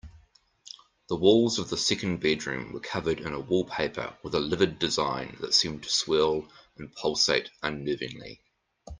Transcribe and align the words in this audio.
The 1.09 1.15
walls 1.15 1.59
of 1.59 1.69
the 1.69 1.77
second 1.77 2.21
bedroom 2.21 2.73
were 2.73 2.79
covered 2.79 3.19
in 3.19 3.35
a 3.35 3.39
wallpaper 3.39 4.17
with 4.23 4.33
a 4.33 4.39
livid 4.39 4.79
design 4.79 5.37
that 5.41 5.53
seemed 5.53 5.83
to 5.83 5.91
swirl 5.91 6.51
and 6.77 6.91
pulsate 6.95 7.51
unnervingly. 7.61 8.39